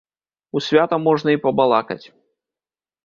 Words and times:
У 0.59 0.61
свята 0.67 0.99
можна 1.07 1.29
і 1.37 1.41
пабалакаць. 1.45 2.03